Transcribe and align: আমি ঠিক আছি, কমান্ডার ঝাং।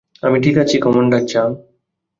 আমি 0.23 0.37
ঠিক 0.43 0.55
আছি, 0.57 0.75
কমান্ডার 0.79 1.21
ঝাং। 1.25 1.49